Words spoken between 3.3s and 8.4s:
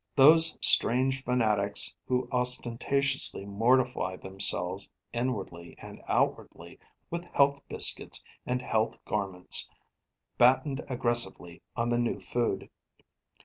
mortify themselves, inwardly and outwardly, with health biscuits